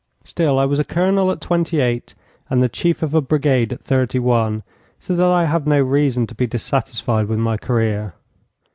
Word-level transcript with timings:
Still, 0.23 0.57
I 0.57 0.65
was 0.65 0.79
a 0.79 0.83
colonel 0.83 1.29
at 1.31 1.41
twenty 1.41 1.79
eight, 1.79 2.15
and 2.49 2.63
the 2.63 2.67
chief 2.67 3.03
of 3.03 3.13
a 3.13 3.21
brigade 3.21 3.71
at 3.71 3.83
thirty 3.83 4.17
one, 4.17 4.63
so 4.99 5.15
that 5.15 5.27
I 5.29 5.45
have 5.45 5.67
no 5.67 5.79
reason 5.79 6.25
to 6.25 6.33
be 6.33 6.47
dissatisfied 6.47 7.27
with 7.27 7.37
my 7.37 7.55
career. 7.57 8.15